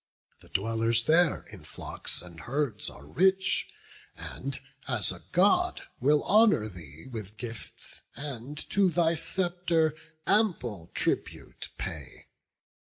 [0.39, 3.69] The dwellers there in flocks and herds are rich,
[4.17, 9.93] And, as a God, will honour thee with gifts, And to thy sceptre
[10.25, 12.25] ample tribute pay.